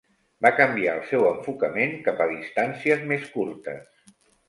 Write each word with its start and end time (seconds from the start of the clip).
Va 0.45 0.51
canviar 0.59 0.95
el 0.99 1.03
seu 1.09 1.27
enfocament 1.33 1.95
cap 2.09 2.25
a 2.27 2.29
distàncies 2.35 3.09
més 3.15 3.33
curtes. 3.39 4.07